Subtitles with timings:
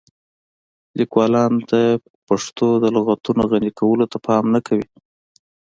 [0.99, 1.73] لیکوالان د
[2.27, 4.87] پښتو د لغتونو غني کولو ته پام نه کوي.